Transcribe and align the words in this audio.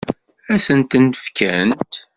Ad 0.53 0.59
sent-ten-fkent? 0.65 1.93